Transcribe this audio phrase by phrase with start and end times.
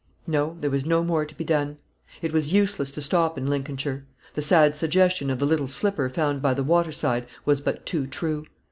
[0.25, 1.77] No; there was no more to be done.
[2.23, 4.03] It was useless to stop in Lincolnshire.
[4.33, 8.07] The sad suggestion of the little slipper found by the water side was but too
[8.07, 8.45] true.